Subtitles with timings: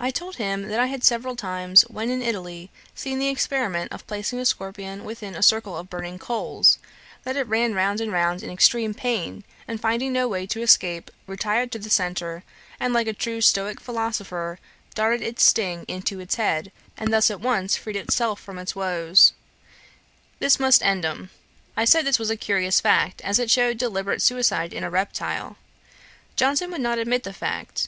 [0.00, 4.04] I told him that I had several times, when in Italy, seen the experiment of
[4.08, 6.80] placing a scorpion within a circle of burning coals;
[7.22, 11.12] that it ran round and round in extreme pain; and finding no way to escape,
[11.28, 12.42] retired to the centre,
[12.80, 14.58] and like a true Stoick philosopher,
[14.96, 19.34] darted its sting into its head, and thus at once freed itself from its woes.
[20.40, 21.30] 'This must end 'em.'
[21.76, 25.58] I said, this was a curious fact, as it shewed deliberate suicide in a reptile.
[26.34, 27.86] Johnson would not admit the fact.